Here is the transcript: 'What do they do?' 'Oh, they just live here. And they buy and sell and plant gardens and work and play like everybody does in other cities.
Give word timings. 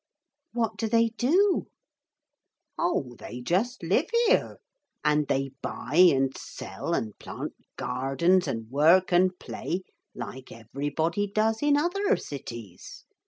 'What 0.51 0.77
do 0.77 0.89
they 0.89 1.09
do?' 1.09 1.67
'Oh, 2.75 3.15
they 3.19 3.39
just 3.39 3.83
live 3.83 4.09
here. 4.25 4.57
And 5.03 5.27
they 5.27 5.51
buy 5.61 6.07
and 6.11 6.35
sell 6.35 6.95
and 6.95 7.13
plant 7.19 7.53
gardens 7.77 8.47
and 8.47 8.67
work 8.71 9.13
and 9.13 9.37
play 9.37 9.83
like 10.15 10.51
everybody 10.51 11.27
does 11.27 11.61
in 11.61 11.77
other 11.77 12.17
cities. 12.17 13.05